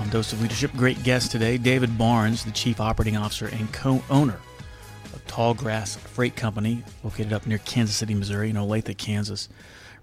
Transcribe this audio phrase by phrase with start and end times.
[0.00, 0.72] on Dose of Leadership.
[0.76, 4.40] Great guest today, David Barnes, the Chief Operating Officer and co owner
[5.12, 9.48] of Tallgrass Freight Company, located up near Kansas City, Missouri, in Olathe, Kansas.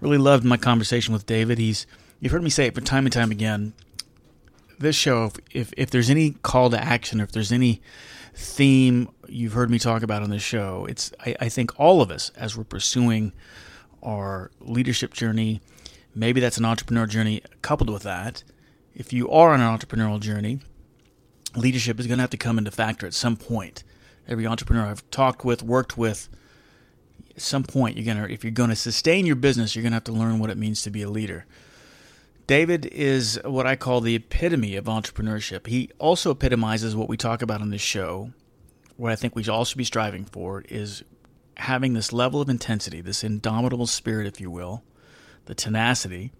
[0.00, 1.58] Really loved my conversation with David.
[1.58, 1.86] He's
[2.20, 3.72] you've heard me say it for time and time again.
[4.78, 7.82] This show, if, if, if there's any call to action, or if there's any
[8.34, 12.12] theme you've heard me talk about on this show, it's I, I think all of
[12.12, 13.32] us as we're pursuing
[14.02, 15.60] our leadership journey,
[16.14, 18.44] maybe that's an entrepreneur journey coupled with that
[18.98, 20.58] if you are on an entrepreneurial journey,
[21.54, 23.84] leadership is going to have to come into factor at some point.
[24.26, 26.28] Every entrepreneur I've talked with, worked with,
[27.34, 29.92] at some point you're going to if you're going to sustain your business, you're going
[29.92, 31.46] to have to learn what it means to be a leader.
[32.48, 35.68] David is what I call the epitome of entrepreneurship.
[35.68, 38.32] He also epitomizes what we talk about on this show.
[38.96, 41.04] What I think we should all should be striving for is
[41.56, 44.82] having this level of intensity, this indomitable spirit, if you will,
[45.44, 46.32] the tenacity,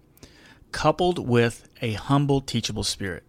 [0.71, 3.23] coupled with a humble, teachable spirit.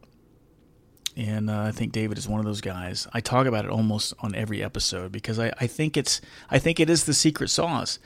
[1.17, 3.07] And uh, I think David is one of those guys.
[3.13, 6.79] I talk about it almost on every episode because I, I think it's I think
[6.79, 7.99] it is the secret sauce.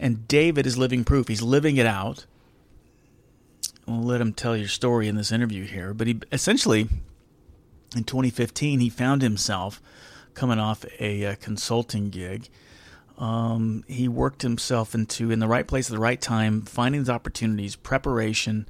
[0.00, 1.28] And David is living proof.
[1.28, 2.26] He's living it out.
[3.86, 5.94] I'll let him tell your story in this interview here.
[5.94, 6.88] But he essentially,
[7.96, 9.80] in 2015, he found himself
[10.34, 12.48] coming off a, a consulting gig
[13.18, 17.10] um, he worked himself into in the right place at the right time, finding those
[17.10, 18.68] opportunities, preparation,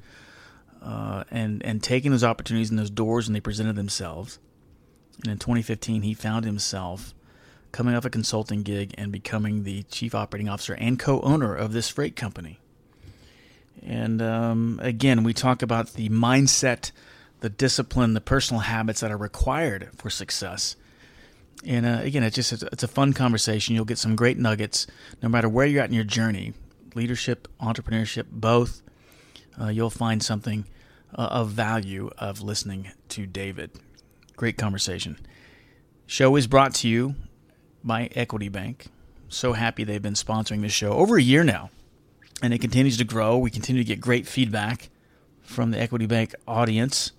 [0.82, 4.38] uh, and and taking those opportunities and those doors, when they presented themselves.
[5.22, 7.14] And in 2015, he found himself
[7.70, 11.88] coming off a consulting gig and becoming the chief operating officer and co-owner of this
[11.88, 12.59] freight company.
[13.82, 16.92] And um, again, we talk about the mindset,
[17.41, 20.76] the discipline, the personal habits that are required for success
[21.66, 23.74] and uh, again, it's just it's a fun conversation.
[23.74, 24.86] You'll get some great nuggets,
[25.22, 26.54] no matter where you're at in your journey,
[26.94, 28.82] leadership, entrepreneurship, both.
[29.60, 30.64] Uh, you'll find something
[31.14, 33.70] uh, of value of listening to David.
[34.36, 35.18] Great conversation.
[36.06, 37.14] Show is brought to you
[37.84, 38.86] by Equity Bank.
[39.28, 41.70] So happy they've been sponsoring this show over a year now,
[42.42, 43.38] and it continues to grow.
[43.38, 44.90] We continue to get great feedback
[45.42, 47.12] from the Equity Bank audience,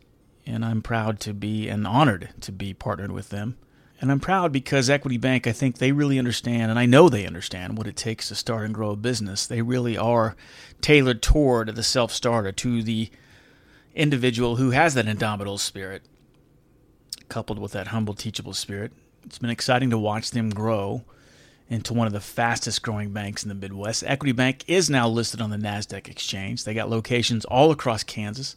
[0.45, 3.57] and I'm proud to be and honored to be partnered with them.
[4.01, 7.25] And I'm proud because Equity Bank, I think they really understand, and I know they
[7.25, 9.45] understand what it takes to start and grow a business.
[9.45, 10.35] They really are
[10.81, 13.09] tailored toward the self starter, to the
[13.95, 16.03] individual who has that indomitable spirit,
[17.29, 18.91] coupled with that humble, teachable spirit.
[19.25, 21.05] It's been exciting to watch them grow
[21.69, 24.03] into one of the fastest growing banks in the Midwest.
[24.05, 26.63] Equity Bank is now listed on the NASDAQ exchange.
[26.63, 28.55] They got locations all across Kansas.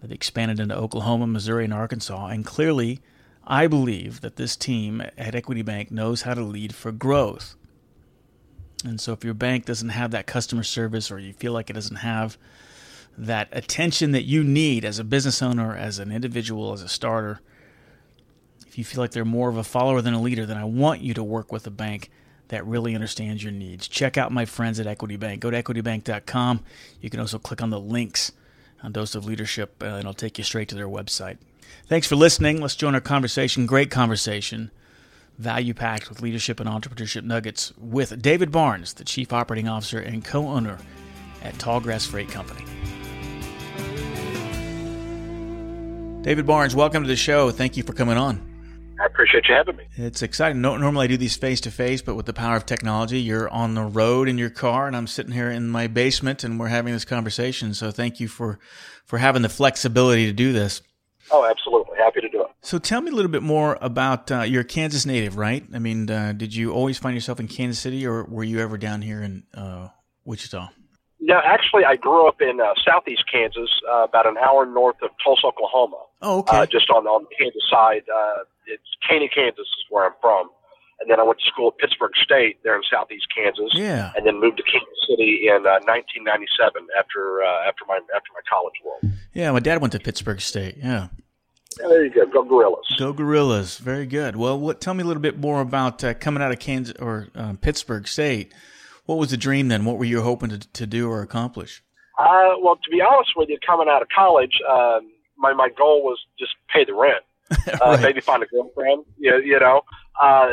[0.00, 3.00] They've expanded into Oklahoma, Missouri, and Arkansas, and clearly
[3.50, 7.56] I believe that this team at Equity Bank knows how to lead for growth.
[8.84, 11.72] And so if your bank doesn't have that customer service or you feel like it
[11.72, 12.36] doesn't have
[13.16, 17.40] that attention that you need as a business owner, as an individual, as a starter,
[18.66, 21.00] if you feel like they're more of a follower than a leader, then I want
[21.00, 22.10] you to work with a bank
[22.48, 23.88] that really understands your needs.
[23.88, 25.40] Check out my friends at Equity Bank.
[25.40, 26.60] Go to equitybank.com.
[27.00, 28.32] You can also click on the links
[28.82, 31.38] on Dose of Leadership, uh, and it'll take you straight to their website.
[31.86, 32.60] Thanks for listening.
[32.60, 33.66] Let's join our conversation.
[33.66, 34.70] Great conversation.
[35.38, 40.24] Value packed with leadership and entrepreneurship nuggets with David Barnes, the Chief Operating Officer and
[40.24, 40.78] co owner
[41.42, 42.64] at Tallgrass Freight Company.
[46.22, 47.50] David Barnes, welcome to the show.
[47.50, 48.48] Thank you for coming on.
[49.00, 49.84] I appreciate you having me.
[49.96, 50.60] It's exciting.
[50.60, 53.74] Normally I do these face to face, but with the power of technology, you're on
[53.74, 56.92] the road in your car, and I'm sitting here in my basement, and we're having
[56.92, 57.74] this conversation.
[57.74, 58.58] So thank you for
[59.04, 60.82] for having the flexibility to do this.
[61.30, 61.98] Oh, absolutely.
[61.98, 62.48] Happy to do it.
[62.62, 65.64] So tell me a little bit more about uh, you're a Kansas native, right?
[65.74, 68.78] I mean, uh, did you always find yourself in Kansas City, or were you ever
[68.78, 69.88] down here in uh,
[70.24, 70.68] Wichita?
[71.20, 75.10] No, actually, I grew up in uh, southeast Kansas, uh, about an hour north of
[75.22, 75.98] Tulsa, Oklahoma.
[76.22, 76.58] Oh, okay.
[76.58, 78.04] Uh, just on on the Kansas side.
[78.08, 80.50] Uh, it's Caney, Kansas is where I'm from.
[81.00, 83.70] And then I went to school at Pittsburg State there in southeast Kansas.
[83.72, 84.12] Yeah.
[84.16, 88.42] And then moved to Kansas City in uh, 1997 after uh, after my after my
[88.50, 89.14] college world.
[89.32, 90.76] Yeah, my dad went to Pittsburg State.
[90.78, 91.08] Yeah.
[91.78, 92.26] Yeah, there you go.
[92.26, 92.86] Go Gorillas.
[92.98, 93.78] Go Gorillas.
[93.78, 94.34] Very good.
[94.34, 94.80] Well, what?
[94.80, 98.08] Tell me a little bit more about uh, coming out of Kansas or uh, Pittsburg
[98.08, 98.52] State.
[99.06, 99.84] What was the dream then?
[99.84, 101.82] What were you hoping to, to do or accomplish?
[102.18, 106.02] Uh, well, to be honest with you, coming out of college, um, my my goal
[106.02, 107.24] was just pay the rent.
[107.68, 108.00] Uh, right.
[108.00, 109.04] maybe find a girlfriend.
[109.18, 109.82] You, you know,
[110.20, 110.48] uh,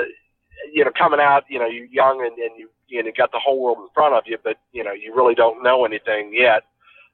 [0.72, 3.40] you know, coming out, you know, you're young and, and you you know got the
[3.40, 6.64] whole world in front of you, but you know, you really don't know anything yet.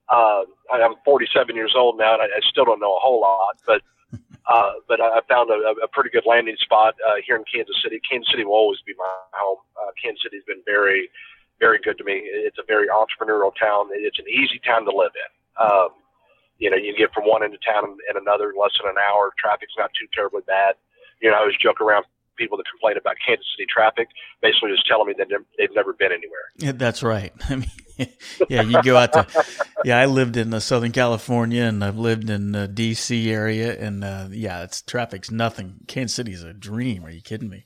[0.10, 3.58] Uh, I'm 47 years old now, and I, I still don't know a whole lot,
[3.66, 3.82] but
[4.48, 8.02] uh, but I found a, a pretty good landing spot uh, here in Kansas City.
[8.10, 9.60] Kansas City will always be my home.
[9.78, 11.10] Uh, Kansas City's been very,
[11.60, 12.22] very good to me.
[12.26, 13.88] It's a very entrepreneurial town.
[13.92, 15.32] It's an easy town to live in.
[15.64, 15.90] Um,
[16.58, 18.92] you know, you can get from one end of town and another in less than
[18.92, 19.32] an hour.
[19.40, 20.76] Traffic's not too terribly bad.
[21.22, 22.06] You know, I always joke around
[22.38, 24.08] people that complain about Kansas City traffic,
[24.42, 26.52] basically just telling me that they've- never been anywhere.
[26.58, 27.32] Yeah, that's right.
[27.50, 27.72] I mean,
[28.50, 29.28] yeah, you go out to.
[29.86, 33.32] Yeah, I lived in uh, Southern California and I've lived in the D.C.
[33.32, 35.86] area, and uh, yeah, it's traffic's nothing.
[35.88, 37.06] Kansas City is a dream.
[37.06, 37.66] Are you kidding me?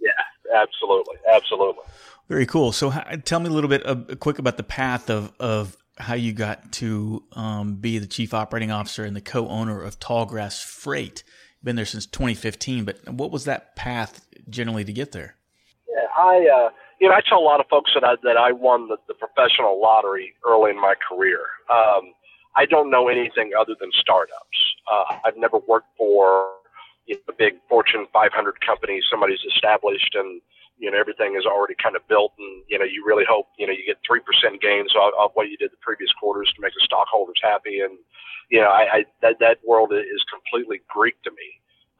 [0.00, 0.10] Yeah,
[0.54, 1.84] absolutely, absolutely.
[2.28, 2.72] Very cool.
[2.72, 6.14] So, how, tell me a little bit uh, quick about the path of of how
[6.14, 11.22] you got to um, be the chief operating officer and the co-owner of Tallgrass Freight.
[11.64, 15.34] Been there since 2015, but what was that path generally to get there?
[15.88, 16.70] Yeah, I uh,
[17.00, 19.14] you know I tell a lot of folks that I that I won the, the
[19.14, 21.40] professional lottery early in my career.
[21.72, 22.12] Um,
[22.54, 24.58] I don't know anything other than startups.
[24.90, 26.48] Uh, I've never worked for
[27.06, 29.00] you know, a big Fortune 500 company.
[29.10, 30.40] Somebody's established and
[30.78, 33.66] you know everything is already kind of built, and you know you really hope you
[33.66, 36.74] know you get three percent gains off, what you did the previous quarters to make
[36.74, 37.80] the stockholders happy.
[37.80, 37.98] And
[38.50, 41.48] you know I, I that that world is completely Greek to me.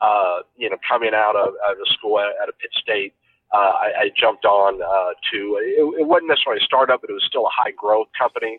[0.00, 3.14] Uh, you know, coming out of, out of school at, at a Pitt State,
[3.54, 7.14] uh, I, I jumped on uh, to it, it wasn't necessarily a startup, but it
[7.14, 8.58] was still a high growth company.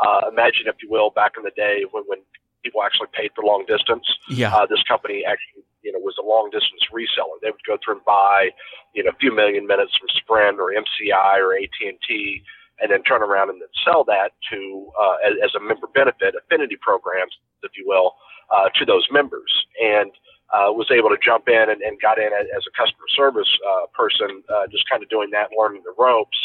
[0.00, 2.18] Uh, imagine, if you will, back in the day when, when
[2.62, 4.06] people actually paid for long distance.
[4.28, 7.38] Yeah, Uh, this company actually, you know, was a long distance reseller.
[7.42, 8.50] They would go through and buy,
[8.94, 12.42] you know, a few million minutes from Sprint or MCI or AT and T,
[12.80, 16.34] and then turn around and then sell that to uh, as, as a member benefit,
[16.34, 17.32] affinity programs,
[17.62, 18.14] if you will,
[18.50, 19.66] uh, to those members.
[19.80, 20.10] And
[20.52, 23.48] uh, was able to jump in and, and got in as, as a customer service
[23.66, 26.38] uh, person, uh, just kind of doing that, learning the ropes.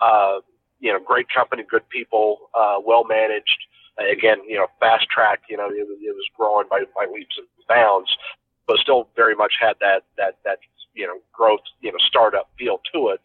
[0.00, 0.38] Uh,
[0.80, 3.58] you know, great company, good people, uh, well managed.
[3.98, 5.40] Again, you know, fast track.
[5.48, 8.10] You know, it, it was growing by, by leaps and bounds,
[8.66, 10.58] but still very much had that that that
[10.94, 13.20] you know growth, you know, startup feel to it.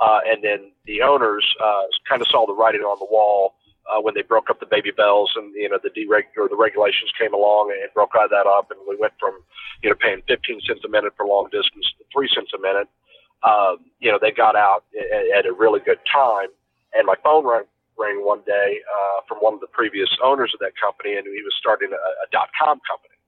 [0.00, 3.54] Uh, and then the owners uh, kind of saw the writing on the wall
[3.90, 6.56] uh, when they broke up the baby bells and you know the dereg or the
[6.56, 9.34] regulations came along and broke all that up, and we went from
[9.82, 12.88] you know paying 15 cents a minute for long distance to three cents a minute.
[13.42, 16.48] Um, you know they got out at, at a really good time,
[16.94, 17.64] and my phone rang,
[18.00, 21.42] rang one day uh, from one of the previous owners of that company, and he
[21.44, 23.20] was starting a, a dot com company,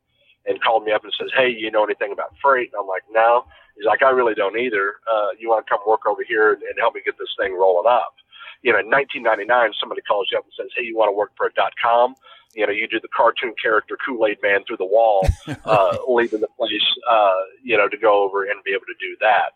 [0.49, 3.05] and called me up and says, "Hey, you know anything about freight?" And I'm like,
[3.12, 3.45] "No."
[3.76, 4.97] He's like, "I really don't either.
[5.05, 7.52] Uh, you want to come work over here and, and help me get this thing
[7.52, 8.17] rolling up?"
[8.62, 11.33] you know, in 1999, somebody calls you up and says, "Hey, you want to work
[11.37, 12.14] for a dot com?"
[12.55, 15.26] You know, you do the cartoon character Kool Aid Man through the wall,
[15.64, 19.17] uh, leaving the place, uh, you know, to go over and be able to do
[19.21, 19.52] that.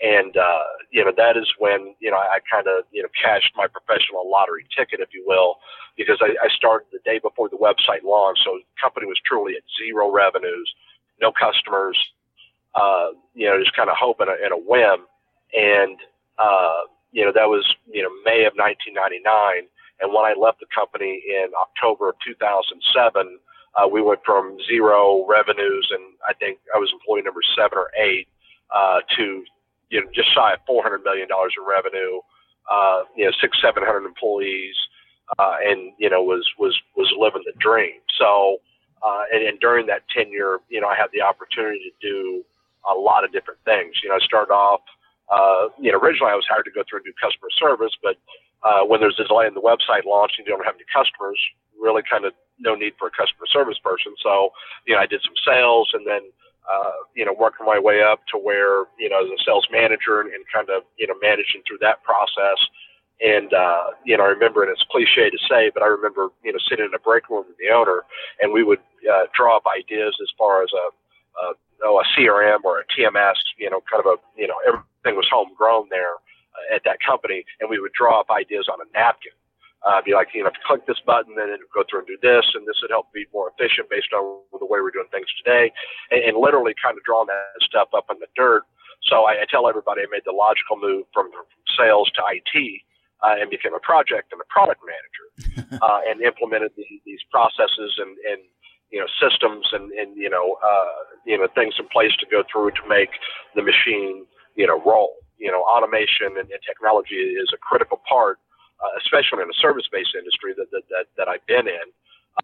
[0.00, 3.08] And uh, you know, that is when you know I, I kind of you know
[3.16, 5.56] cashed my professional lottery ticket, if you will,
[5.96, 9.54] because I, I started the day before the website launched, so the company was truly
[9.56, 10.68] at zero revenues,
[11.20, 11.96] no customers,
[12.74, 15.06] uh, you know, just kind of hoping in a whim,
[15.56, 15.96] and
[16.38, 16.84] uh,
[17.16, 19.24] you know, that was, you know, May of 1999.
[20.00, 22.76] And when I left the company in October of 2007,
[23.72, 27.88] uh, we went from zero revenues and I think I was employee number seven or
[27.96, 28.28] eight,
[28.68, 29.44] uh, to,
[29.90, 32.20] you know, just shy of $400 million in revenue,
[32.70, 34.74] uh, you know, six, 700 employees,
[35.38, 37.98] uh, and, you know, was, was, was living the dream.
[38.18, 38.58] So,
[39.06, 42.44] uh, and, and during that tenure, you know, I had the opportunity to do
[42.88, 43.94] a lot of different things.
[44.02, 44.80] You know, I started off,
[45.30, 48.16] uh, you know, originally I was hired to go through and do customer service, but
[48.62, 51.38] uh, when there's a delay in the website launch and you don't have any customers,
[51.78, 54.14] really kind of no need for a customer service person.
[54.22, 54.50] So,
[54.86, 56.22] you know, I did some sales and then,
[56.66, 60.20] uh, you know, working my way up to where, you know, as a sales manager
[60.20, 62.58] and, and kind of, you know, managing through that process.
[63.20, 66.52] And, uh, you know, I remember, and it's cliche to say, but I remember, you
[66.52, 68.02] know, sitting in a break room with the owner
[68.40, 70.86] and we would uh, draw up ideas as far as a,
[71.40, 71.54] a,
[71.84, 75.28] oh, a CRM or a TMS, you know, kind of a, you know, everything was
[75.32, 77.44] homegrown there uh, at that company.
[77.60, 79.32] And we would draw up ideas on a napkin
[79.86, 82.02] uh, be like, you know, if you click this button, then it would go through
[82.02, 84.90] and do this, and this would help be more efficient based on the way we're
[84.90, 85.70] doing things today,
[86.10, 88.66] and, and literally kind of drawing that stuff up in the dirt.
[89.06, 91.30] So I, I tell everybody I made the logical move from,
[91.76, 92.56] sales to IT
[93.20, 98.00] uh, and became a project and a product manager, uh, and implemented the, these processes
[98.00, 98.40] and, and
[98.88, 102.42] you know systems and, and you know uh, you know things in place to go
[102.50, 103.10] through to make
[103.54, 104.24] the machine
[104.56, 105.14] you know roll.
[105.36, 108.40] You know, automation and, and technology is a critical part
[108.82, 111.88] uh, especially in a service-based industry that, that, that, that I've been in,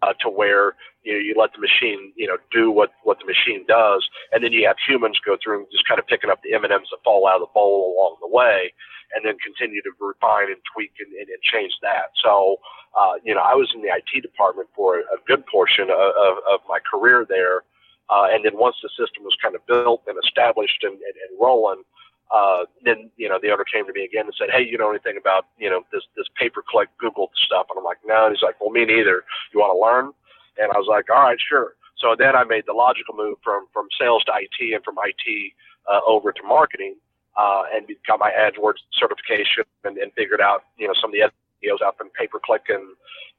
[0.01, 0.73] uh, to where
[1.03, 4.43] you know you let the machine you know do what what the machine does, and
[4.43, 6.73] then you have humans go through and just kind of picking up the M and
[6.73, 8.73] M's that fall out of the bowl along the way,
[9.13, 12.09] and then continue to refine and tweak and, and, and change that.
[12.23, 12.57] So
[12.97, 16.33] uh, you know I was in the IT department for a, good portion of, of,
[16.49, 17.61] of my career there,
[18.09, 21.31] uh, and then once the system was kind of built and established and, and, and
[21.39, 21.83] rolling
[22.31, 24.89] uh, then you know the owner came to me again and said, "Hey, you know
[24.89, 28.25] anything about you know this this pay per click Google stuff?" And I'm like, "No."
[28.25, 29.23] And he's like, "Well, me neither.
[29.53, 30.13] You want to learn?"
[30.57, 33.67] And I was like, "All right, sure." So then I made the logical move from
[33.73, 35.53] from sales to IT and from IT
[35.87, 36.95] uh, over to marketing,
[37.37, 41.29] uh, and got my AdWords certification and, and figured out you know some of the
[41.63, 42.83] SEOs out from pay per click, and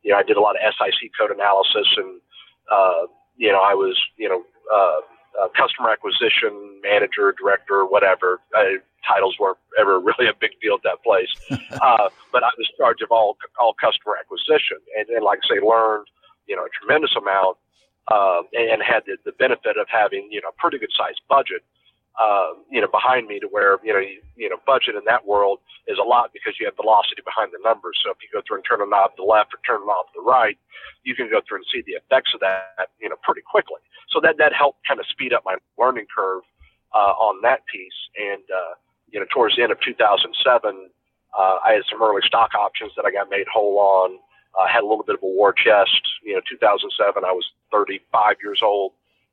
[0.03, 2.21] you know I did a lot of SIC code analysis, and
[2.71, 5.01] uh, you know I was you know uh,
[5.41, 8.41] uh, customer acquisition manager, director, whatever.
[8.57, 11.31] Uh, titles weren't ever really a big deal at that place.
[11.51, 15.57] uh, but I was in charge of all all customer acquisition, and, and like I
[15.57, 16.07] say, learned
[16.47, 17.57] you know a tremendous amount,
[18.09, 21.63] uh, and had the, the benefit of having you know a pretty good sized budget
[22.21, 25.27] uh, you know, behind me to where, you know, you, you know, budget in that
[25.27, 27.99] world is a lot because you have velocity behind the numbers.
[28.05, 29.87] So if you go through and turn a knob to the left or turn a
[29.87, 30.57] knob to the right,
[31.03, 33.83] you can go through and see the effects of that, you know, pretty quickly.
[34.11, 36.47] So that, that helped kind of speed up my learning curve,
[36.95, 37.99] uh, on that piece.
[38.15, 38.79] And, uh,
[39.11, 40.31] you know, towards the end of 2007,
[41.35, 44.23] uh, I had some early stock options that I got made whole on,
[44.55, 45.99] uh, had a little bit of a war chest.
[46.23, 48.93] You know, 2007, I was 35 years old.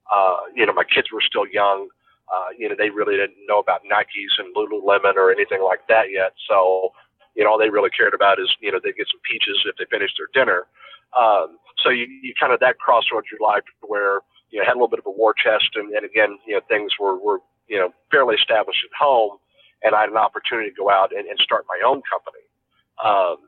[0.09, 1.89] Uh, you know, my kids were still young
[2.31, 6.11] uh, you know, they really didn't know about Nikes and Lululemon or anything like that
[6.11, 6.33] yet.
[6.47, 6.93] So,
[7.35, 9.75] you know, all they really cared about is, you know, they get some peaches if
[9.75, 10.67] they finish their dinner.
[11.11, 14.79] Um, so you, you kind of that crossroads your life where, you know, had a
[14.79, 17.77] little bit of a war chest and, and again, you know, things were, were, you
[17.77, 19.38] know, fairly established at home
[19.83, 22.43] and I had an opportunity to go out and, and start my own company.
[23.03, 23.47] Um,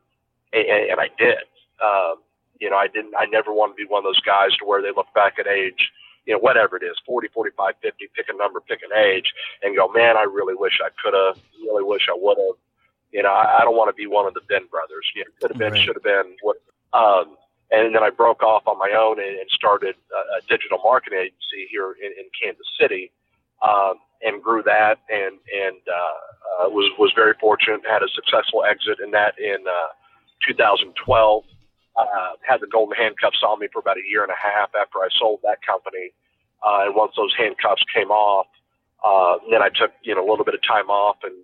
[0.51, 1.47] and, and I did.
[1.79, 2.23] Um,
[2.59, 4.81] you know, I didn't, I never want to be one of those guys to where
[4.81, 5.91] they look back at age,
[6.25, 9.75] you know, whatever it is, 40, 45, 50, pick a number, pick an age, and
[9.75, 12.57] go, man, I really wish I could have, really wish I would have.
[13.11, 15.05] You know, I, I don't want to be one of the Ben brothers.
[15.15, 15.81] You know, could have been, right.
[15.81, 16.35] should have been.
[16.41, 16.57] What?
[16.93, 17.37] Um,
[17.71, 21.19] and then I broke off on my own and, and started a, a digital marketing
[21.19, 23.11] agency here in, in Kansas City,
[23.61, 27.81] um, and grew that, and and uh, uh, was was very fortunate.
[27.87, 29.91] Had a successful exit in that in uh,
[30.47, 31.43] 2012
[31.95, 34.99] uh, had the golden handcuffs on me for about a year and a half after
[34.99, 36.13] I sold that company.
[36.65, 38.47] Uh, and once those handcuffs came off,
[39.03, 41.35] uh, then I took, you know, a little bit of time off and,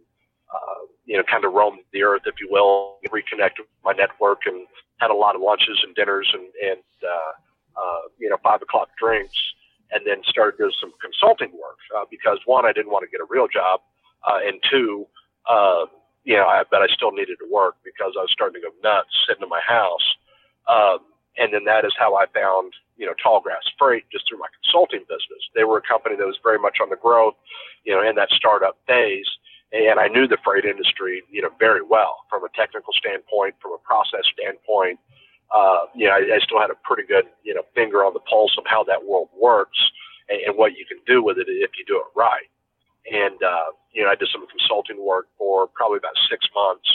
[0.53, 4.41] uh, you know, kind of roamed the earth, if you will, reconnected with my network
[4.45, 4.65] and
[4.97, 7.31] had a lot of lunches and dinners and, and, uh,
[7.79, 9.35] uh, you know, five o'clock drinks
[9.91, 13.21] and then started doing some consulting work, uh, because one, I didn't want to get
[13.21, 13.81] a real job.
[14.23, 15.07] Uh, and two,
[15.49, 15.85] uh,
[16.23, 18.73] you know, I, but I still needed to work because I was starting to go
[18.83, 20.03] nuts sitting in my house.
[20.69, 20.99] Um,
[21.37, 25.01] and then that is how I found, you know, Tallgrass Freight just through my consulting
[25.09, 25.41] business.
[25.55, 27.35] They were a company that was very much on the growth,
[27.83, 29.27] you know, in that startup phase.
[29.71, 33.73] And I knew the freight industry, you know, very well from a technical standpoint, from
[33.73, 34.99] a process standpoint.
[35.53, 38.19] Uh, you know, I, I still had a pretty good, you know, finger on the
[38.19, 39.79] pulse of how that world works
[40.27, 42.49] and, and what you can do with it if you do it right.
[43.09, 46.89] And, uh, you know, I did some consulting work for probably about six months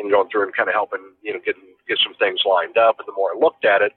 [0.00, 2.98] and going through and kind of helping, you know, getting get some things lined up.
[2.98, 3.92] And the more I looked at it,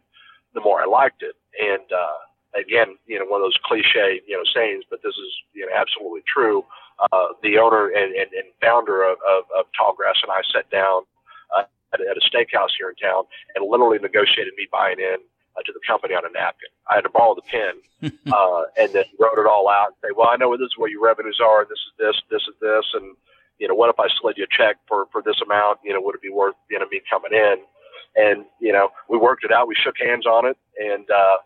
[0.53, 1.35] the more I liked it.
[1.59, 5.31] And uh, again, you know, one of those cliche, you know, sayings, but this is
[5.53, 6.65] you know absolutely true.
[7.11, 11.01] Uh, the owner and, and, and founder of, of, of Tallgrass and I sat down
[11.55, 13.23] uh, at, at a steakhouse here in town
[13.55, 15.17] and literally negotiated me buying in
[15.57, 16.69] uh, to the company on a napkin.
[16.89, 17.81] I had to borrow the pen
[18.31, 20.89] uh, and then wrote it all out and say, well, I know this is where
[20.89, 21.65] your revenues are.
[21.65, 22.85] This is this, this is this.
[22.93, 23.17] And
[23.59, 25.79] you know, what if I slid you a check for for this amount?
[25.83, 27.55] You know, would it be worth you know me coming in?
[28.15, 29.67] And you know, we worked it out.
[29.67, 31.37] We shook hands on it, and uh,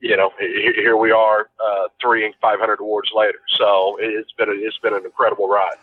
[0.00, 3.38] you know, here we are, uh, three and 500 awards later.
[3.56, 5.76] So it's been a, it's been an incredible ride.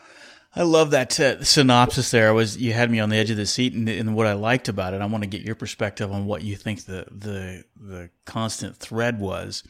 [0.55, 2.11] I love that uh, synopsis.
[2.11, 4.25] There I was you had me on the edge of the seat, and, and, what
[4.25, 5.01] I liked about it.
[5.01, 9.19] I want to get your perspective on what you think the the the constant thread
[9.19, 9.63] was.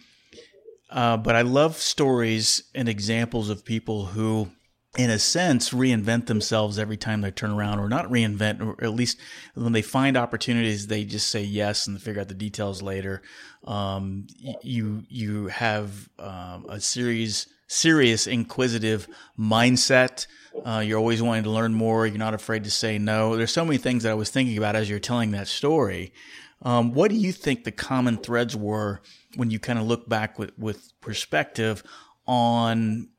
[0.92, 4.52] Uh, but I love stories and examples of people who,
[4.98, 8.94] in a sense, reinvent themselves every time they turn around, or not reinvent, or at
[8.94, 9.18] least
[9.54, 13.22] when they find opportunities, they just say yes and figure out the details later.
[13.66, 14.28] Um,
[14.62, 20.28] you you have um, a series serious inquisitive mindset.
[20.64, 22.06] Uh, you're always wanting to learn more.
[22.08, 23.36] You're not afraid to say no.
[23.36, 26.14] There's so many things that I was thinking about as you're telling that story.
[26.62, 29.02] Um, what do you think the common threads were
[29.36, 31.84] when you kind of look back with, with perspective
[32.28, 33.10] on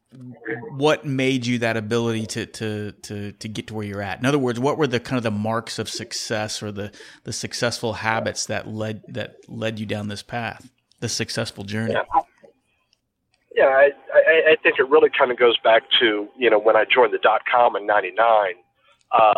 [0.70, 4.18] what made you that ability to, to, to, to get to where you're at?
[4.18, 6.92] In other words, what were the kind of the marks of success or the,
[7.24, 10.70] the successful habits that led, that led you down this path,
[11.00, 11.94] the successful journey?
[11.94, 12.22] Yeah.
[13.54, 16.76] Yeah, I, I, I think it really kind of goes back to you know when
[16.76, 18.52] I joined the dot com in '99.
[19.10, 19.32] Uh,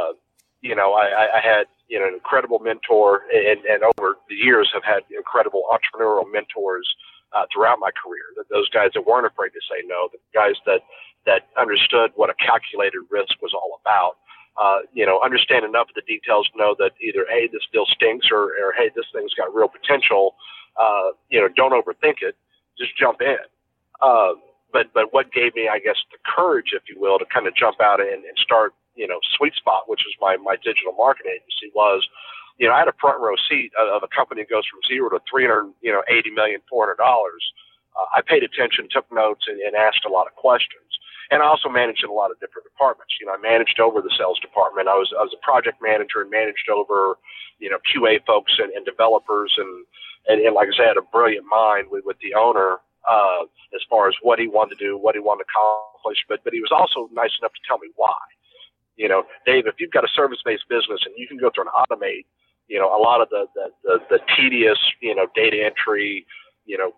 [0.61, 4.71] you know, I, I had you know an incredible mentor, and, and over the years
[4.75, 6.93] have had incredible entrepreneurial mentors
[7.33, 8.25] uh, throughout my career.
[8.37, 10.83] That those guys that weren't afraid to say no, the guys that
[11.27, 14.17] that understood what a calculated risk was all about.
[14.59, 17.87] Uh, you know, understand enough of the details to know that either hey, this deal
[17.87, 20.35] stinks, or, or hey, this thing's got real potential.
[20.75, 22.35] Uh, you know, don't overthink it.
[22.79, 23.39] Just jump in.
[24.01, 24.35] Uh,
[24.73, 27.55] but but what gave me, I guess, the courage, if you will, to kind of
[27.55, 31.33] jump out and, and start, you know, Sweet Spot, which was my my digital marketing
[31.39, 32.07] agency, was,
[32.59, 35.09] you know, I had a front row seat of, a company that goes from zero
[35.11, 37.43] to three hundred, you know, eighty million, four hundred dollars.
[37.95, 40.91] Uh, I paid attention, took notes, and, and asked a lot of questions.
[41.31, 43.15] And I also managed in a lot of different departments.
[43.21, 44.89] You know, I managed over the sales department.
[44.89, 47.19] I was I was a project manager and managed over,
[47.59, 49.87] you know, QA folks and, and developers and,
[50.27, 54.09] and and like I said, a brilliant mind with with the owner uh, as far
[54.09, 56.19] as what he wanted to do, what he wanted to accomplish.
[56.29, 58.19] But but he was also nice enough to tell me why.
[58.97, 61.77] You know, Dave, if you've got a service-based business and you can go through and
[61.77, 62.27] automate,
[62.69, 66.27] you know, a lot of the the, the, the tedious, you know, data entry,
[66.65, 66.93] you know,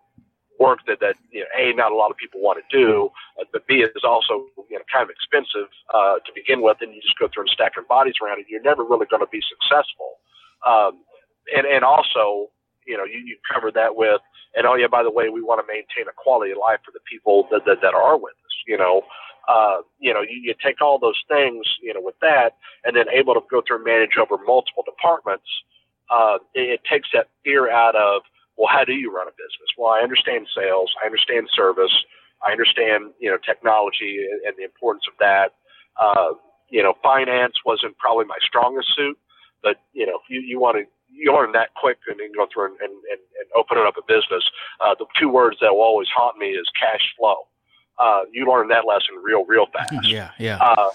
[0.59, 3.45] work that that you know, a not a lot of people want to do, uh,
[3.53, 7.01] but b is also you know kind of expensive uh, to begin with, and you
[7.01, 8.47] just go through and stack your bodies around it.
[8.49, 10.21] You're never really going to be successful.
[10.67, 11.01] Um,
[11.57, 12.53] and and also,
[12.87, 14.21] you know, you, you cover that with
[14.55, 16.91] and oh yeah, by the way, we want to maintain a quality of life for
[16.91, 18.57] the people that that, that are with us.
[18.67, 19.03] You know,
[19.49, 23.07] uh, you know, you, you take all those things, you know, with that, and then
[23.13, 25.47] able to go through and manage over multiple departments.
[26.11, 28.23] Uh, it, it takes that fear out of
[28.57, 29.73] well, how do you run a business?
[29.79, 32.05] Well, I understand sales, I understand service,
[32.47, 35.55] I understand you know technology and, and the importance of that.
[36.01, 36.35] Uh,
[36.69, 39.19] you know, finance wasn't probably my strongest suit,
[39.63, 42.67] but you know, you you want to you learn that quick and then go through
[42.67, 44.45] and, and, and, and open up a business.
[44.81, 47.50] Uh, the two words that will always haunt me is cash flow.
[48.01, 50.07] Uh, you learn that lesson real, real fast.
[50.07, 50.57] Yeah, yeah.
[50.57, 50.91] Uh,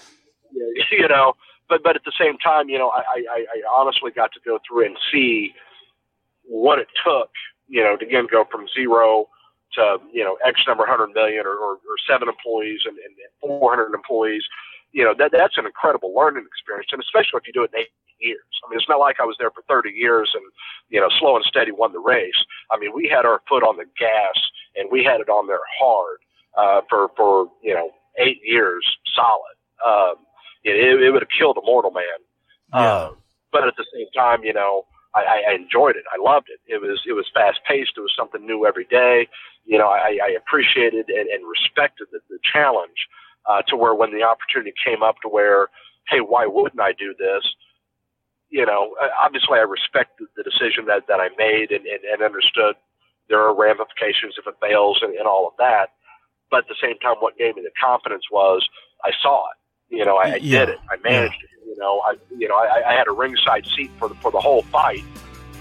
[0.90, 1.34] you know,
[1.68, 4.58] but but at the same time, you know, I, I, I honestly got to go
[4.66, 5.54] through and see
[6.44, 7.30] what it took,
[7.68, 9.28] you know, to again go from zero
[9.74, 13.94] to you know X number hundred million or, or, or seven employees and, and 400
[13.94, 14.44] employees.
[14.92, 17.80] You know, that that's an incredible learning experience, and especially if you do it in
[17.80, 18.40] eight years.
[18.64, 20.42] I mean, it's not like I was there for 30 years and,
[20.88, 22.38] you know, slow and steady won the race.
[22.70, 24.36] I mean, we had our foot on the gas
[24.76, 26.18] and we had it on there hard,
[26.56, 29.56] uh, for, for, you know, eight years solid.
[29.86, 30.16] Um,
[30.64, 32.18] it, it would have killed a mortal man.
[32.74, 32.80] Yeah.
[32.80, 33.10] Uh,
[33.52, 36.04] but at the same time, you know, I, I enjoyed it.
[36.12, 36.60] I loved it.
[36.66, 37.92] It was, it was fast paced.
[37.96, 39.28] It was something new every day.
[39.64, 43.08] You know, I, I appreciated and, and respected the, the challenge,
[43.48, 45.68] uh, to where when the opportunity came up to where,
[46.08, 47.44] hey, why wouldn't I do this?
[48.50, 52.76] you know, obviously I respect the decision that, that I made and, and, and understood
[53.28, 55.95] there are ramifications if it fails and, and all of that.
[56.50, 58.66] But at the same time, what gave me the confidence was
[59.04, 59.96] I saw it.
[59.96, 60.66] You know, I, I yeah.
[60.66, 60.78] did it.
[60.90, 61.66] I managed yeah.
[61.66, 61.68] it.
[61.68, 64.40] You know, I you know I, I had a ringside seat for the for the
[64.40, 65.04] whole fight,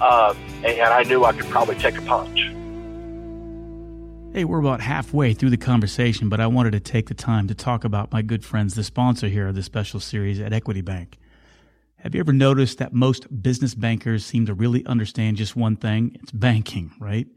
[0.01, 2.51] um, and, and I knew I could probably take a punch.
[4.33, 7.55] Hey, we're about halfway through the conversation, but I wanted to take the time to
[7.55, 11.17] talk about my good friends, the sponsor here of this special series at Equity Bank.
[11.99, 16.17] Have you ever noticed that most business bankers seem to really understand just one thing?
[16.21, 17.27] It's banking, right?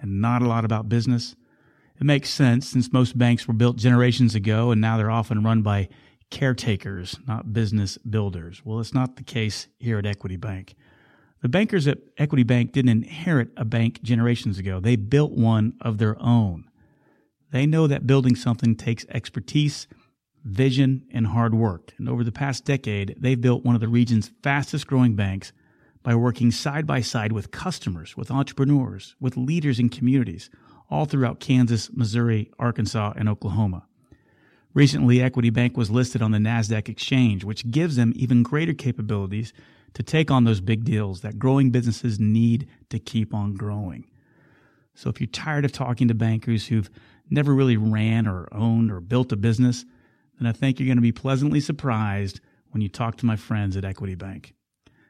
[0.00, 1.36] And not a lot about business.
[2.00, 5.60] It makes sense since most banks were built generations ago and now they're often run
[5.60, 5.88] by
[6.30, 8.62] caretakers, not business builders.
[8.64, 10.74] Well, it's not the case here at Equity Bank.
[11.42, 14.80] The bankers at Equity Bank didn't inherit a bank generations ago.
[14.80, 16.64] They built one of their own.
[17.50, 19.86] They know that building something takes expertise,
[20.44, 21.92] vision, and hard work.
[21.98, 25.52] And over the past decade, they've built one of the region's fastest growing banks
[26.02, 30.48] by working side by side with customers, with entrepreneurs, with leaders in communities,
[30.90, 33.86] all throughout Kansas, Missouri, Arkansas, and Oklahoma.
[34.74, 39.52] Recently, Equity Bank was listed on the NASDAQ exchange, which gives them even greater capabilities
[39.94, 44.04] to take on those big deals that growing businesses need to keep on growing.
[44.94, 46.90] So if you're tired of talking to bankers who've
[47.28, 49.84] never really ran or owned or built a business,
[50.38, 53.76] then I think you're going to be pleasantly surprised when you talk to my friends
[53.76, 54.54] at Equity Bank.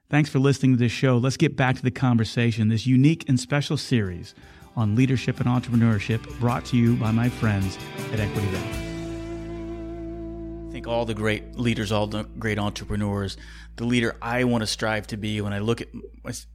[0.08, 1.18] Thanks for listening to this show.
[1.18, 4.34] Let's get back to the conversation, this unique and special series
[4.76, 7.78] on leadership and entrepreneurship brought to you by my friends
[8.12, 8.74] at Equity Bank.
[10.68, 13.36] I think all the great leaders, all the great entrepreneurs,
[13.76, 15.88] the leader I want to strive to be when I look at,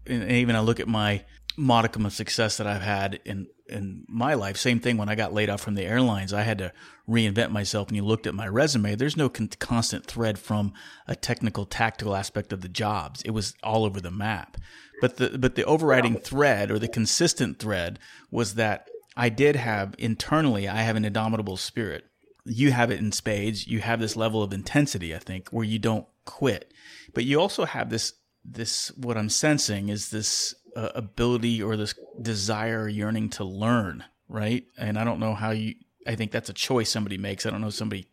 [0.08, 1.24] and even I look at my
[1.58, 4.58] modicum of success that I've had in in my life.
[4.58, 6.34] Same thing when I got laid off from the airlines.
[6.34, 6.72] I had to
[7.10, 7.88] reinvent myself.
[7.88, 8.96] And you looked at my resume.
[8.96, 10.74] There's no con- constant thread from
[11.08, 13.22] a technical, tactical aspect of the jobs.
[13.24, 14.58] It was all over the map.
[15.06, 18.00] But the but the overriding thread or the consistent thread
[18.32, 20.68] was that I did have internally.
[20.68, 22.06] I have an indomitable spirit.
[22.44, 23.68] You have it in spades.
[23.68, 25.14] You have this level of intensity.
[25.14, 26.74] I think where you don't quit,
[27.14, 28.14] but you also have this
[28.44, 34.66] this what I'm sensing is this uh, ability or this desire, yearning to learn, right?
[34.76, 35.76] And I don't know how you.
[36.08, 37.46] I think that's a choice somebody makes.
[37.46, 38.08] I don't know somebody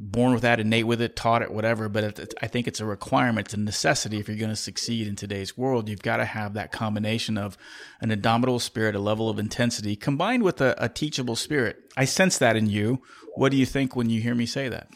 [0.00, 1.88] born with that, innate with it, taught it, whatever.
[1.88, 5.16] But I think it's a requirement, it's a necessity if you're going to succeed in
[5.16, 5.88] today's world.
[5.88, 7.58] You've got to have that combination of
[8.00, 11.78] an indomitable spirit, a level of intensity, combined with a, a teachable spirit.
[11.96, 13.02] I sense that in you.
[13.34, 14.88] What do you think when you hear me say that?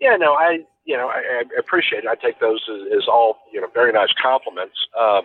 [0.00, 2.08] Yeah, no, I you know I, I appreciate it.
[2.08, 4.76] I take those as, as all you know very nice compliments.
[4.98, 5.22] Um,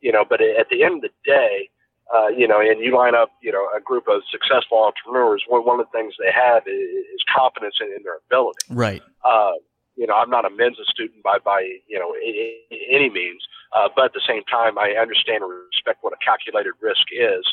[0.00, 1.70] you know, but at the end of the day,
[2.10, 5.44] uh, you know, and you line up, you know, a group of successful entrepreneurs.
[5.48, 8.66] One one of the things they have is, is confidence in, in, their ability.
[8.68, 9.02] Right.
[9.24, 9.52] Uh,
[9.96, 12.12] you know, I'm not a Mensa student by by you know
[12.90, 13.42] any means,
[13.76, 17.44] uh, but at the same time, I understand and respect what a calculated risk is.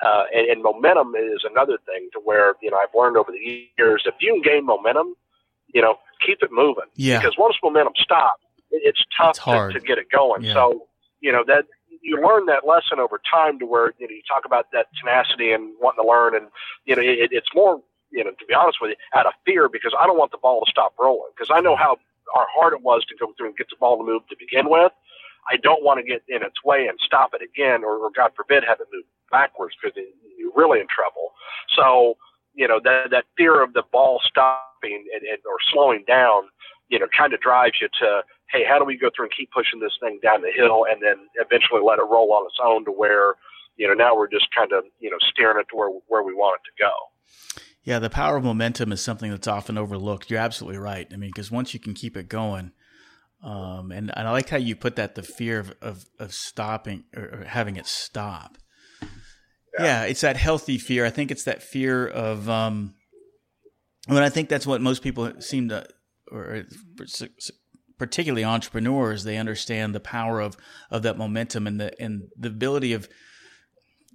[0.00, 3.68] Uh, and, and momentum is another thing to where you know I've learned over the
[3.78, 5.14] years if you can gain momentum,
[5.74, 6.90] you know, keep it moving.
[6.94, 7.18] Yeah.
[7.18, 10.42] Because once momentum stops, it, it's tough it's to, to, get it going.
[10.42, 10.54] Yeah.
[10.54, 10.86] So
[11.20, 11.64] you know that
[12.02, 15.52] you learn that lesson over time to where you know you talk about that tenacity
[15.52, 16.46] and wanting to learn, and
[16.84, 19.68] you know it, it's more you know to be honest with you out of fear
[19.68, 21.98] because I don't want the ball to stop rolling because I know how
[22.34, 24.92] hard it was to go through and get the ball to move to begin with.
[25.50, 28.32] I don't want to get in its way and stop it again, or, or God
[28.36, 29.96] forbid, have it move backwards because
[30.38, 31.32] you're really in trouble.
[31.74, 32.16] So
[32.54, 36.48] you know that that fear of the ball stopping and, and or slowing down,
[36.88, 39.50] you know, kind of drives you to hey, how do we go through and keep
[39.50, 42.84] pushing this thing down the hill and then eventually let it roll on its own
[42.86, 43.34] to where,
[43.76, 46.32] you know, now we're just kind of, you know, steering it to where, where we
[46.32, 46.92] want it to go.
[47.84, 50.30] Yeah, the power of momentum is something that's often overlooked.
[50.30, 51.06] You're absolutely right.
[51.12, 52.72] I mean, because once you can keep it going,
[53.42, 57.04] um, and, and I like how you put that the fear of, of, of stopping
[57.16, 58.58] or, or, having it stop.
[59.00, 59.84] Yeah.
[59.84, 60.02] yeah.
[60.04, 61.06] it's that healthy fear.
[61.06, 62.94] I think it's that fear of, um,
[64.06, 65.86] when I think that's what most people seem to,
[66.32, 66.64] or
[67.98, 70.56] particularly entrepreneurs, they understand the power of
[70.90, 73.08] of that momentum and the and the ability of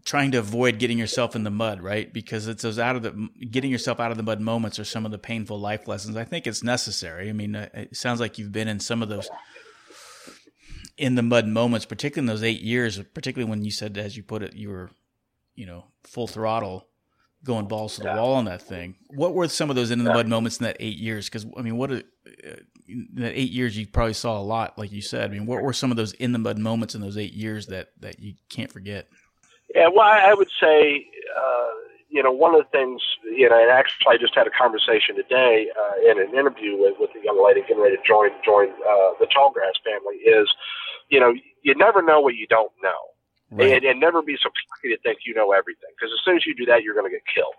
[0.06, 2.12] trying to avoid getting yourself in the mud, right?
[2.12, 5.06] Because it's those out of the getting yourself out of the mud moments are some
[5.06, 6.18] of the painful life lessons.
[6.18, 7.30] I think it's necessary.
[7.30, 9.30] I mean, uh, it sounds like you've been in some of those
[10.98, 14.24] in the mud moments, particularly in those eight years, particularly when you said, as you
[14.24, 14.92] put it, you were,
[15.56, 16.88] you know, full throttle
[17.44, 18.18] going balls to the yeah.
[18.18, 18.96] wall on that thing.
[19.10, 21.28] What were some of those in the mud moments in that eight years?
[21.28, 22.56] Because I mean, what a, uh,
[23.16, 25.30] that eight years you probably saw a lot, like you said.
[25.30, 27.68] I mean, what were some of those in the mud moments in those eight years
[27.68, 29.08] that that you can't forget?
[29.76, 31.68] Yeah, well, I would say, uh,
[32.10, 35.16] you know, one of the things, you know, and actually, I just had a conversation
[35.16, 38.70] today uh, in an interview with, with a young lady getting ready to join join
[38.70, 40.18] uh, the Tallgrass family.
[40.18, 40.48] Is,
[41.10, 43.13] you know, you never know what you don't know,
[43.56, 43.74] right.
[43.74, 46.46] and, and never be so cocky to think you know everything, because as soon as
[46.46, 47.56] you do that, you're going to get killed.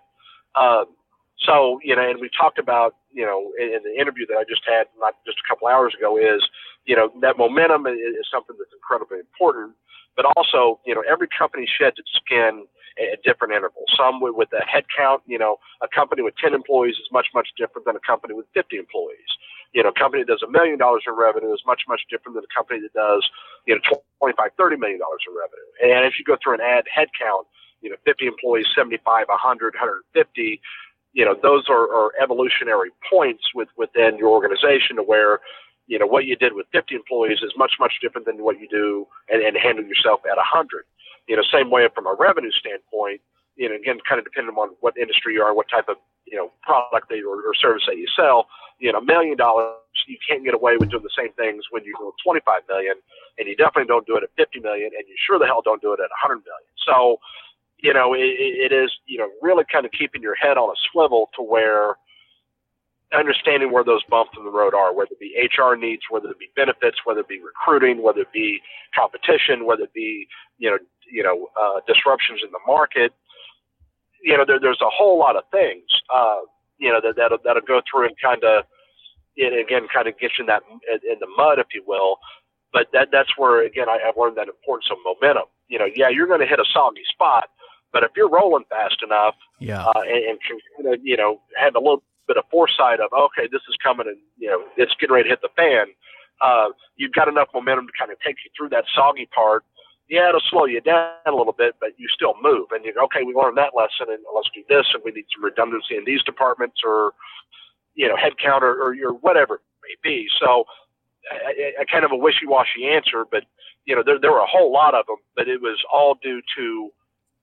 [0.54, 0.94] Um,
[1.42, 4.44] so, you know, and we talked about, you know, in, in the interview that I
[4.48, 6.42] just had, not just a couple hours ago, is,
[6.86, 9.74] you know, that momentum is, is something that's incredibly important.
[10.16, 13.90] But also, you know, every company sheds its skin at different intervals.
[13.98, 17.26] Some with, with a head count, you know, a company with 10 employees is much,
[17.34, 19.30] much different than a company with 50 employees.
[19.74, 22.38] You know, a company that does a million dollars in revenue is much, much different
[22.38, 23.26] than a company that does,
[23.66, 23.82] you know,
[24.22, 25.68] 25, 30 million dollars in revenue.
[25.82, 27.46] And if you go through and add head count,
[27.82, 30.60] you know, 50 employees, 75, 100, 150,
[31.12, 35.40] you know, those are, are evolutionary points with, within your organization to where,
[35.86, 38.68] you know, what you did with 50 employees is much, much different than what you
[38.68, 40.84] do and, and handle yourself at 100.
[41.28, 43.20] You know, same way from a revenue standpoint,
[43.56, 46.36] you know, again, kind of depending on what industry you are, what type of, you
[46.36, 48.46] know, product that or, or service that you sell,
[48.78, 51.84] you know, a million dollars, you can't get away with doing the same things when
[51.84, 52.94] you do 25 million,
[53.38, 55.80] and you definitely don't do it at 50 million, and you sure the hell don't
[55.80, 56.70] do it at 100 million.
[56.86, 57.18] So,
[57.78, 60.78] you know, it, it is, you know, really kind of keeping your head on a
[60.90, 61.96] swivel to where
[63.14, 66.38] understanding where those bumps in the road are, whether it be HR needs, whether it
[66.38, 68.60] be benefits, whether it be recruiting, whether it be
[68.94, 70.26] competition, whether it be,
[70.58, 70.78] you know,
[71.10, 73.12] you know, uh, disruptions in the market.
[74.24, 76.40] You know, there, there's a whole lot of things, uh,
[76.78, 78.64] you know, that, that'll, that'll go through and kind of,
[79.36, 82.16] again, kind of get you in that, in the mud, if you will.
[82.72, 85.44] But that, that's where, again, I, I've learned that importance of momentum.
[85.68, 87.44] You know, yeah, you're going to hit a soggy spot,
[87.92, 90.56] but if you're rolling fast enough, yeah, uh, and, and can,
[91.02, 94.48] you know, have a little bit of foresight of, okay, this is coming and, you
[94.48, 95.86] know, it's getting ready to hit the fan.
[96.40, 99.64] Uh, you've got enough momentum to kind of take you through that soggy part.
[100.08, 102.68] Yeah, it'll slow you down a little bit, but you still move.
[102.72, 104.86] And you go, okay, we learned that lesson and let's do this.
[104.92, 107.12] And we need some redundancy in these departments or,
[107.94, 110.26] you know, headcount or, or your whatever it may be.
[110.38, 110.64] So
[111.30, 113.44] I, I kind of a wishy-washy answer, but,
[113.86, 116.42] you know, there, there were a whole lot of them, but it was all due
[116.56, 116.90] to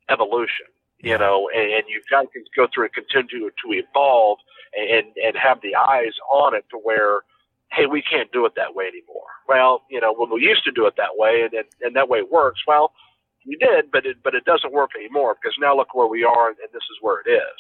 [0.10, 0.68] evolution
[1.02, 4.38] you know, and, and you've got to go through and continue to evolve
[4.78, 7.22] and and have the eyes on it to where,
[7.72, 9.32] hey, we can't do it that way anymore.
[9.48, 12.10] Well, you know, when we used to do it that way, and and, and that
[12.10, 12.62] way it works.
[12.68, 12.94] Well,
[13.46, 16.50] we did, but it but it doesn't work anymore because now look where we are,
[16.50, 17.58] and this is where it is.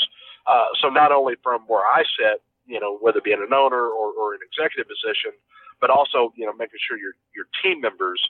[0.47, 3.87] Uh, so not only from where I sit, you know, whether it be an owner
[3.87, 5.31] or, or an executive position,
[5.79, 8.21] but also you know making sure your your team members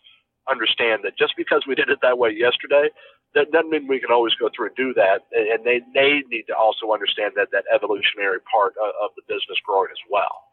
[0.50, 2.90] understand that just because we did it that way yesterday
[3.34, 5.24] that doesn't mean we can always go through and do that.
[5.32, 9.58] And they, they need to also understand that that evolutionary part of, of the business
[9.66, 10.52] growing as well.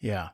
[0.00, 0.30] Yeah.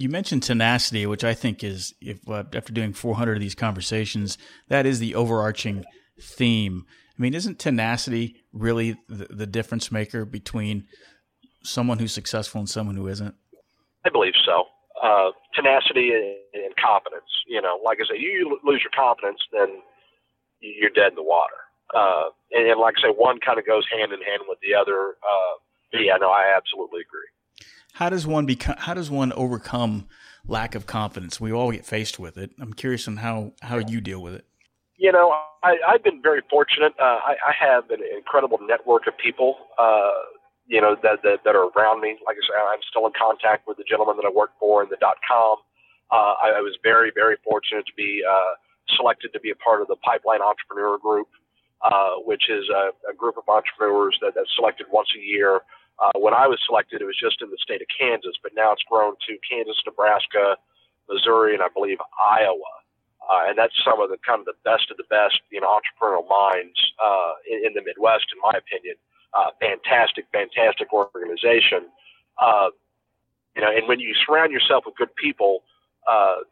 [0.00, 4.38] You mentioned tenacity, which I think is, if uh, after doing 400 of these conversations,
[4.68, 5.84] that is the overarching
[6.18, 6.86] theme.
[6.88, 10.86] I mean, isn't tenacity really the, the difference maker between
[11.62, 13.34] someone who's successful and someone who isn't?
[14.02, 14.64] I believe so.
[15.02, 17.28] Uh, tenacity and, confidence.
[17.46, 19.84] You know, like I said, you lose your confidence, then
[20.60, 21.60] you're dead in the water.
[21.92, 24.72] Uh, and, and like I say, one kind of goes hand in hand with the
[24.72, 25.20] other.
[25.20, 25.54] Uh,
[25.92, 27.28] yeah, no, I absolutely agree.
[27.94, 28.76] How does one become?
[28.78, 30.08] How does one overcome
[30.46, 31.40] lack of confidence?
[31.40, 32.50] We all get faced with it.
[32.60, 34.46] I'm curious on how how you deal with it.
[34.96, 36.92] You know, I, I've been very fortunate.
[37.00, 39.56] Uh, I, I have an incredible network of people.
[39.78, 40.10] Uh,
[40.66, 42.16] you know that, that that are around me.
[42.26, 44.88] Like I said, I'm still in contact with the gentleman that I worked for in
[44.88, 45.58] the dot com.
[46.10, 48.22] Uh, I, I was very very fortunate to be.
[48.28, 48.54] Uh,
[48.96, 51.28] selected to be a part of the Pipeline Entrepreneur Group,
[51.82, 55.60] uh, which is a, a, group of entrepreneurs that, that's selected once a year.
[56.00, 58.72] Uh, when I was selected, it was just in the state of Kansas, but now
[58.72, 60.56] it's grown to Kansas, Nebraska,
[61.08, 62.72] Missouri, and I believe Iowa.
[63.20, 65.68] Uh, and that's some of the kind of the best of the best, you know,
[65.68, 68.96] entrepreneurial minds uh, in, in the Midwest, in my opinion.
[69.36, 71.86] Uh, fantastic, fantastic organization.
[72.40, 72.72] Uh,
[73.54, 75.62] you know, and when you surround yourself with good people,
[76.10, 76.42] uh,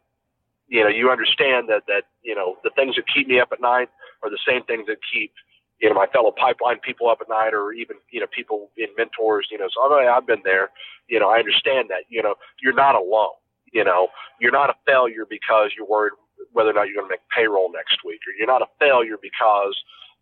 [0.67, 3.59] you know, you understand that that you know the things that keep me up at
[3.59, 3.89] night
[4.23, 5.33] are the same things that keep
[5.81, 8.87] you know my fellow pipeline people up at night, or even you know people in
[8.97, 9.47] mentors.
[9.51, 10.69] You know, so I've been there.
[11.07, 12.03] You know, I understand that.
[12.09, 13.37] You know, you're not alone.
[13.71, 16.13] You know, you're not a failure because you're worried
[16.51, 19.17] whether or not you're going to make payroll next week, or you're not a failure
[19.21, 19.75] because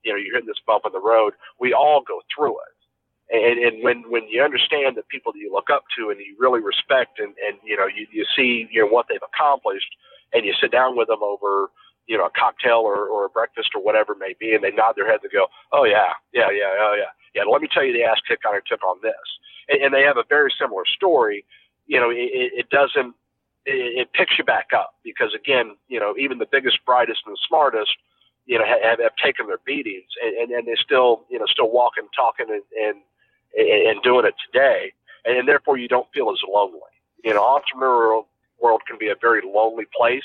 [0.03, 1.33] you know you're hitting this bump in the road.
[1.59, 2.73] We all go through it.
[3.29, 6.35] And, and when when you understand the people that you look up to and you
[6.39, 9.91] really respect and and you know you, you see you know what they've accomplished
[10.33, 11.71] and you sit down with them over,
[12.07, 14.71] you know, a cocktail or, or a breakfast or whatever it may be, and they
[14.71, 17.83] nod their heads and go, "Oh yeah, yeah, yeah, oh yeah, yeah." Let me tell
[17.83, 19.13] you the ass kick I took on this,
[19.69, 21.45] and, and they have a very similar story.
[21.85, 23.13] You know, it, it doesn't.
[23.65, 27.37] It, it picks you back up because again, you know, even the biggest, brightest, and
[27.47, 27.91] smartest,
[28.45, 31.69] you know, have, have taken their beatings, and, and, and they still, you know, still
[31.69, 32.97] walking, talking, and and,
[33.57, 34.93] and doing it today,
[35.25, 36.79] and, and therefore you don't feel as lonely.
[37.23, 38.25] You know, entrepreneurial
[38.61, 40.23] world can be a very lonely place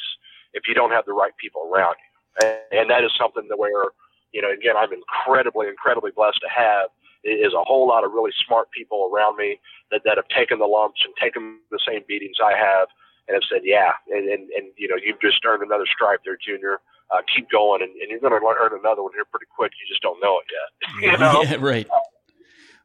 [0.55, 2.11] if you don't have the right people around you.
[2.47, 3.93] And, and that is something that where,
[4.33, 6.89] you know, again, I'm incredibly, incredibly blessed to have
[7.25, 9.61] is a whole lot of really smart people around me
[9.91, 12.89] that, that have taken the lumps and taken the same beatings I have
[13.29, 16.37] and have said, yeah, and, and, and you know, you've just earned another stripe there,
[16.37, 16.81] Junior.
[17.13, 19.71] Uh, keep going, and, and you're going to earn another one here pretty quick.
[19.77, 21.13] You just don't know it yet.
[21.13, 21.43] you know?
[21.49, 21.87] Yeah, right.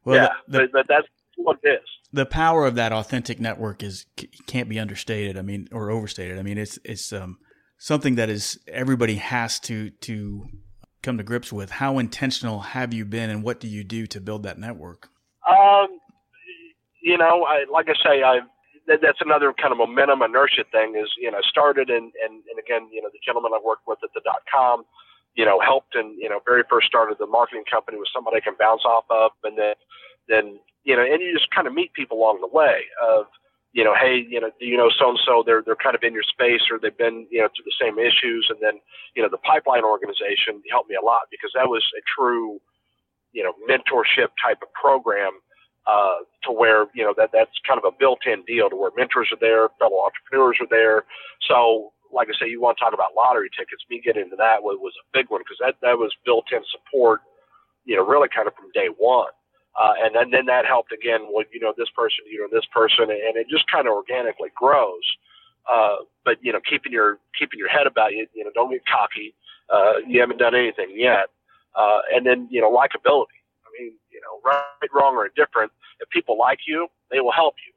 [0.03, 3.39] Well, yeah, the, the, but, but that's what it is the power of that authentic
[3.39, 4.05] network is
[4.45, 5.37] can't be understated.
[5.37, 6.39] I mean, or overstated.
[6.39, 7.37] I mean, it's it's um,
[7.77, 10.47] something that is everybody has to to
[11.03, 11.71] come to grips with.
[11.71, 15.09] How intentional have you been, and what do you do to build that network?
[15.47, 15.87] Um,
[17.01, 18.39] you know, I, like I say, I
[18.87, 20.95] that, that's another kind of momentum inertia thing.
[20.95, 23.99] Is you know started and and and again, you know, the gentleman I worked with
[24.03, 24.83] at the dot com,
[25.35, 28.39] you know, helped and, you know, very first started the marketing company with somebody I
[28.39, 29.31] can bounce off of.
[29.43, 29.75] And then,
[30.27, 33.27] then, you know, and you just kind of meet people along the way of,
[33.77, 35.43] you know, hey, you know, do you know so and so?
[35.45, 38.01] They're they're kind of in your space, or they've been, you know, through the same
[38.01, 38.49] issues.
[38.49, 38.81] And then,
[39.13, 42.57] you know, the pipeline organization helped me a lot because that was a true,
[43.37, 45.37] you know, mentorship type of program.
[45.85, 49.29] Uh, to where you know that that's kind of a built-in deal to where mentors
[49.31, 51.05] are there, fellow entrepreneurs are there.
[51.47, 53.87] So like I say, you want to talk about lottery tickets.
[53.89, 56.59] Me getting into that was, was a big one because that, that was built in
[56.71, 57.21] support,
[57.85, 59.31] you know, really kind of from day one.
[59.77, 62.65] Uh, and then, then that helped again with, you know, this person, you know, this
[62.73, 65.05] person, and it just kind of organically grows.
[65.71, 68.81] Uh, but, you know, keeping your, keeping your head about you, you know, don't get
[68.87, 69.35] cocky.
[69.69, 71.29] Uh, you haven't done anything yet.
[71.75, 73.37] Uh, and then, you know, likability.
[73.61, 75.71] I mean, you know, right, wrong, or indifferent.
[75.99, 77.73] If people like you, they will help you.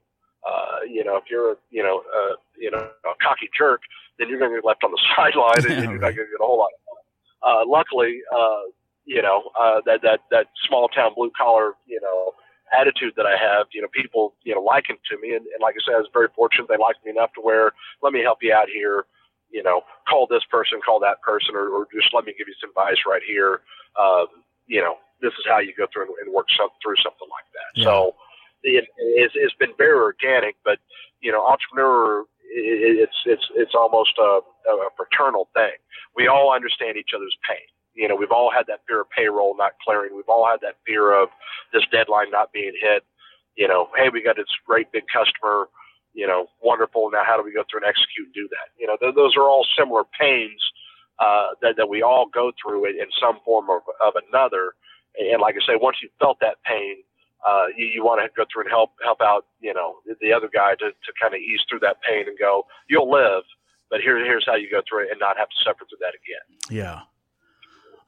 [0.48, 3.82] Uh, you know, if you're, you know, uh, you know, a cocky jerk,
[4.18, 6.32] then you're going to get left on the sideline and, yeah, you're not going to
[6.32, 6.70] get a whole lot.
[6.72, 6.96] Of fun.
[7.42, 8.62] Uh, luckily, uh,
[9.04, 12.32] you know, uh, that that that small town blue collar, you know,
[12.78, 15.74] attitude that I have, you know, people, you know, liken to me, and, and like
[15.74, 16.68] I said, I was very fortunate.
[16.68, 19.04] They liked me enough to where let me help you out here.
[19.50, 22.54] You know, call this person, call that person, or, or just let me give you
[22.60, 23.62] some advice right here.
[23.98, 24.26] Um,
[24.66, 27.48] you know, this is how you go through and, and work some, through something like
[27.50, 27.70] that.
[27.74, 27.84] Yeah.
[27.84, 28.14] So
[28.62, 30.78] it, it's, it's been very organic, but
[31.20, 35.78] you know, entrepreneur it's it's it's almost a, a fraternal thing.
[36.16, 37.66] We all understand each other's pain.
[37.94, 40.14] You know, we've all had that fear of payroll not clearing.
[40.14, 41.28] We've all had that fear of
[41.72, 43.04] this deadline not being hit.
[43.56, 45.68] You know, hey, we got this great big customer.
[46.14, 47.10] You know, wonderful.
[47.12, 48.74] Now, how do we go through and execute and do that?
[48.78, 50.60] You know, th- those are all similar pains
[51.18, 54.74] uh, that that we all go through in, in some form of, of another.
[55.18, 56.96] And like I say, once you've felt that pain,
[57.46, 60.32] uh, you, you want to go through and help help out, you know, the, the
[60.32, 63.42] other guy to, to kind of ease through that pain and go, you'll live,
[63.90, 66.14] but here here's how you go through it and not have to suffer through that
[66.14, 66.46] again.
[66.70, 67.00] Yeah.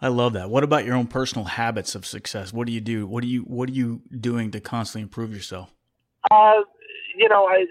[0.02, 0.50] I love that.
[0.50, 2.52] What about your own personal habits of success?
[2.52, 3.06] What do you do?
[3.06, 5.72] What do you what are you doing to constantly improve yourself?
[6.28, 6.62] Uh,
[7.16, 7.66] you know, I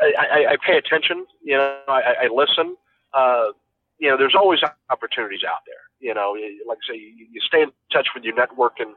[0.00, 1.24] I, I pay attention.
[1.42, 2.76] You know, I, I listen.
[3.14, 3.52] Uh,
[3.98, 4.58] you know, there's always
[4.90, 5.86] opportunities out there.
[6.00, 6.36] You know,
[6.68, 8.90] like I say, you, you stay in touch with your network and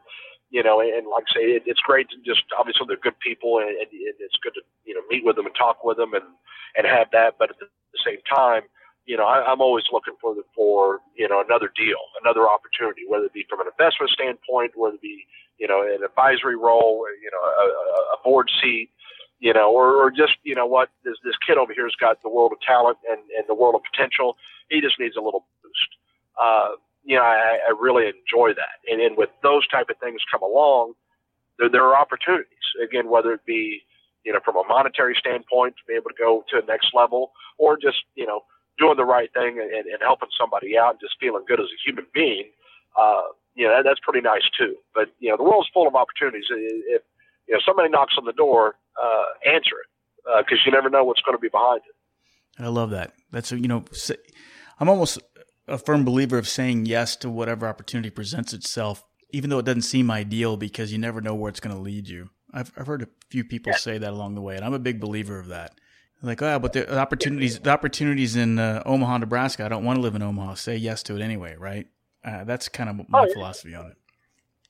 [0.50, 3.60] you know, and like I say, it, it's great to just obviously they're good people,
[3.60, 6.26] and, and it's good to you know meet with them and talk with them and
[6.76, 7.36] and have that.
[7.38, 7.68] But at the
[8.04, 8.64] same time,
[9.06, 13.04] you know, I, I'm always looking for the for you know another deal, another opportunity,
[13.08, 15.26] whether it be from an investment standpoint, whether it be
[15.58, 17.66] you know an advisory role, you know, a,
[18.14, 18.90] a board seat,
[19.40, 22.30] you know, or, or just you know what this this kid over here's got the
[22.30, 24.38] world of talent and and the world of potential.
[24.70, 25.90] He just needs a little boost.
[26.40, 28.84] Uh, you know, I, I really enjoy that.
[28.90, 30.94] And, and with those type of things come along,
[31.58, 32.48] there, there are opportunities.
[32.84, 33.82] Again, whether it be,
[34.24, 37.32] you know, from a monetary standpoint to be able to go to the next level
[37.58, 38.42] or just, you know,
[38.80, 41.80] doing the right thing and, and helping somebody out and just feeling good as a
[41.86, 42.46] human being,
[43.00, 43.22] uh,
[43.56, 44.76] you know, that, that's pretty nice too.
[44.96, 46.46] But, you know, the world's full of opportunities.
[46.50, 47.02] If,
[47.48, 49.90] you know, somebody knocks on the door, uh, answer it
[50.46, 52.64] because uh, you never know what's going to be behind it.
[52.64, 53.14] I love that.
[53.32, 53.84] That's, you know,
[54.80, 55.20] I'm almost
[55.68, 59.84] a firm believer of saying yes to whatever opportunity presents itself, even though it doesn't
[59.84, 62.30] seem ideal because you never know where it's going to lead you.
[62.54, 65.00] I've, I've heard a few people say that along the way, and I'm a big
[65.00, 65.80] believer of that.
[66.22, 69.66] Like, oh, but the opportunities, the opportunities in uh, Omaha, Nebraska.
[69.66, 70.56] I don't want to live in Omaha.
[70.56, 71.88] Say yes to it anyway, right?
[72.24, 73.34] Uh, that's kind of my oh, yeah.
[73.34, 73.98] philosophy on it.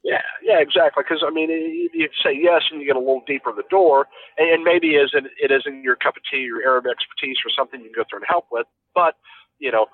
[0.04, 1.04] Yeah, yeah, exactly.
[1.04, 4.08] Because I mean, you say yes, and you get a little deeper in the door,
[4.38, 7.82] and, maybe is it, it isn't your cup of tea, your Arab expertise, or something
[7.82, 8.68] you can go through and help with.
[8.94, 9.16] But
[9.58, 9.88] you know,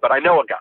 [0.00, 0.56] but I know a guy,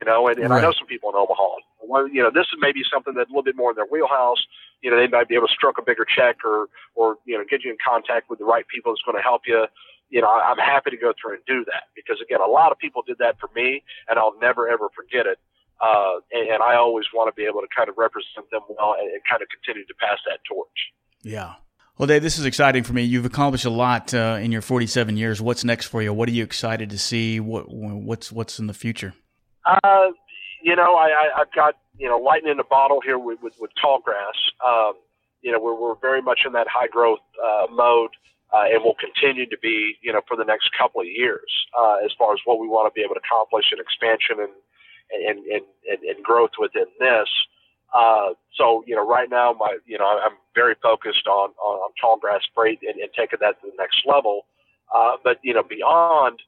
[0.00, 0.58] you know, and, and right.
[0.58, 1.60] I know some people in Omaha.
[1.84, 4.40] Well, you know, this is maybe something that's a little bit more in their wheelhouse.
[4.80, 7.44] You know, they might be able to stroke a bigger check or, or, you know,
[7.48, 9.66] get you in contact with the right people that's going to help you.
[10.08, 12.78] You know, I'm happy to go through and do that because again, a lot of
[12.78, 15.38] people did that for me and I'll never ever forget it.
[15.80, 18.96] Uh, and, and I always want to be able to kind of represent them well
[18.98, 20.92] and, and kind of continue to pass that torch.
[21.22, 21.54] Yeah.
[21.96, 23.02] Well, Dave, this is exciting for me.
[23.02, 25.40] You've accomplished a lot uh, in your 47 years.
[25.42, 26.14] What's next for you?
[26.14, 27.40] What are you excited to see?
[27.40, 29.12] What what's what's in the future?
[29.64, 30.12] Uh,
[30.62, 33.54] you know, I, I, have got you know lightning in a bottle here with with,
[33.60, 34.38] with Tallgrass.
[34.66, 34.94] Um,
[35.42, 38.10] you know, we're we're very much in that high growth uh, mode,
[38.52, 41.96] uh, and will continue to be you know for the next couple of years uh,
[42.04, 44.52] as far as what we want to be able to accomplish in expansion and
[45.10, 47.28] and and, and, and growth within this.
[47.92, 51.90] Uh, so, you know, right now, my, you know, I'm very focused on, on, on
[52.02, 54.46] tallgrass freight and, and taking that to the next level.
[54.94, 56.40] Uh, but, you know, beyond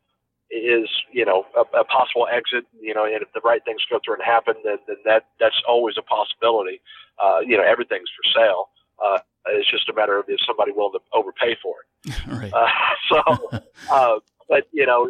[0.53, 3.99] is, you know, a, a possible exit, you know, and if the right things go
[4.05, 6.81] through and happen, then, then that, that's always a possibility.
[7.23, 8.69] Uh, you know, everything's for sale.
[9.03, 12.27] Uh, it's just a matter of if somebody willing to overpay for it.
[12.29, 12.53] right.
[12.53, 12.69] Uh,
[13.09, 15.07] so, uh, but you know,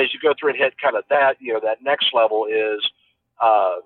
[0.00, 2.80] as you go through and hit kind of that, you know, that next level is,
[3.40, 3.76] uh,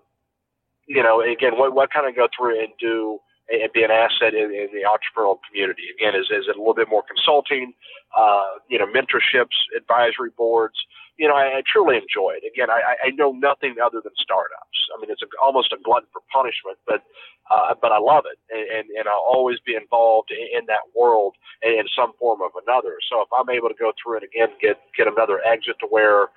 [0.86, 3.18] you know, again, what what kind of go through and do
[3.50, 5.90] and be an asset in, in the entrepreneurial community.
[5.98, 7.74] Again, is is it a little bit more consulting,
[8.16, 10.78] uh, you know, mentorships, advisory boards.
[11.18, 12.48] You know, I, I truly enjoy it.
[12.48, 14.78] Again, I, I know nothing other than startups.
[14.96, 17.02] I mean, it's a, almost a glutton for punishment, but
[17.50, 20.86] uh, but I love it, and, and, and I'll always be involved in, in that
[20.94, 22.96] world in some form of another.
[23.10, 26.30] So if I'm able to go through it again, get get another exit to where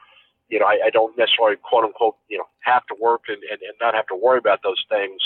[0.49, 3.61] you know, I, I don't necessarily quote unquote, you know, have to work and, and,
[3.61, 5.17] and not have to worry about those things.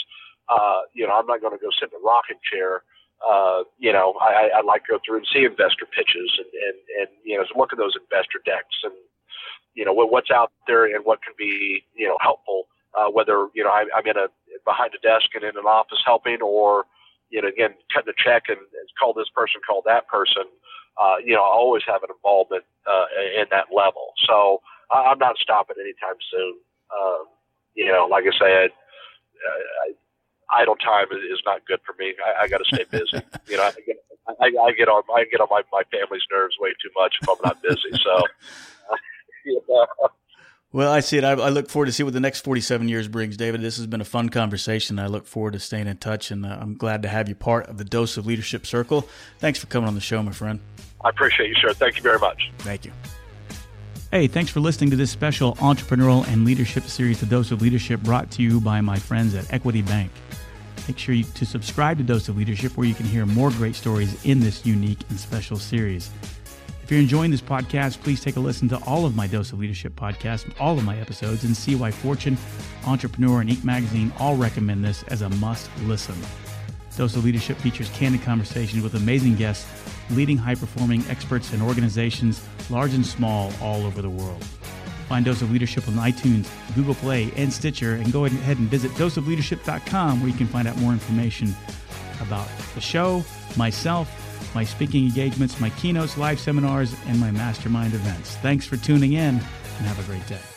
[0.50, 2.84] Uh, you know, I'm not going to go sit in a rocking chair.
[3.20, 6.78] Uh, you know, I, I like to go through and see investor pitches and, and,
[7.02, 8.94] and, you know, look at those investor decks and,
[9.74, 12.68] you know, what, what's out there and what can be, you know, helpful.
[12.98, 14.28] Uh, whether, you know, I, I'm in a,
[14.66, 16.86] behind a desk and in an office helping or,
[17.30, 18.60] you know, again, cutting a check and,
[19.00, 20.46] call this person, call that person.
[21.02, 23.06] Uh, you know, I always have an involvement, uh,
[23.38, 24.14] in that level.
[24.26, 26.56] So, I'm not stopping anytime soon.
[26.96, 27.26] Um,
[27.76, 29.88] you know, like I said, I, I,
[30.52, 32.14] idle time is not good for me.
[32.26, 33.24] I, I got to stay busy.
[33.48, 36.56] you know, I get, I, I get on I get on my, my family's nerves
[36.60, 37.92] way too much if I'm not busy.
[38.04, 38.24] So,
[39.46, 39.86] you know.
[40.74, 41.24] Well, I see it.
[41.24, 43.62] I, I, look forward to see what the next 47 years brings, David.
[43.62, 45.00] This has been a fun conversation.
[45.00, 47.68] I look forward to staying in touch, and uh, I'm glad to have you part
[47.68, 49.08] of the Dose of Leadership Circle.
[49.40, 50.60] Thanks for coming on the show, my friend.
[51.04, 51.74] I appreciate you, sir.
[51.74, 52.52] Thank you very much.
[52.60, 52.92] Thank you.
[54.10, 58.00] Hey, thanks for listening to this special entrepreneurial and leadership series, The Dose of Leadership,
[58.04, 60.12] brought to you by my friends at Equity Bank.
[60.88, 63.76] Make sure you, to subscribe to Dose of Leadership, where you can hear more great
[63.76, 66.10] stories in this unique and special series.
[66.82, 69.60] If you're enjoying this podcast, please take a listen to all of my Dose of
[69.60, 72.38] Leadership podcasts, all of my episodes, and see why Fortune,
[72.86, 73.66] Entrepreneur, and Inc.
[73.66, 76.16] magazine all recommend this as a must listen.
[76.96, 79.68] Dose of Leadership features candid conversations with amazing guests,
[80.12, 84.44] leading high performing experts and organizations, large and small, all over the world.
[85.08, 88.92] Find Dose of Leadership on iTunes, Google Play, and Stitcher, and go ahead and visit
[88.92, 91.56] doseofleadership.com where you can find out more information
[92.22, 93.24] about the show,
[93.56, 98.36] myself, my speaking engagements, my keynotes, live seminars, and my mastermind events.
[98.38, 100.57] Thanks for tuning in and have a great day.